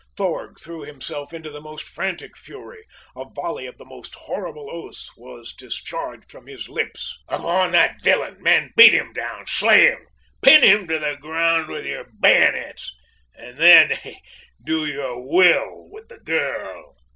Thorg 0.17 0.59
threw 0.59 0.81
himself 0.81 1.31
into 1.31 1.51
the 1.51 1.61
most 1.61 1.87
frantic 1.87 2.35
fury 2.35 2.85
a 3.15 3.23
volley 3.25 3.67
of 3.67 3.77
the 3.77 3.85
most 3.85 4.15
horrible 4.15 4.67
oaths 4.67 5.11
was 5.15 5.53
discharged 5.53 6.31
from 6.31 6.47
his 6.47 6.67
lips. 6.67 7.19
"Upon 7.27 7.71
that 7.73 8.01
villain, 8.01 8.41
men! 8.41 8.71
Beat 8.75 8.95
him 8.95 9.13
down! 9.13 9.45
Slay 9.45 9.91
him! 9.91 10.07
Pin 10.41 10.63
him 10.63 10.87
to 10.87 10.97
the 10.97 11.17
ground 11.17 11.69
with 11.69 11.85
your 11.85 12.07
bayonets! 12.19 12.97
And 13.35 13.59
then! 13.59 13.93
do 14.63 14.87
your 14.87 15.19
will 15.21 15.87
with 15.91 16.07
the 16.07 16.17
girl!" 16.17 16.95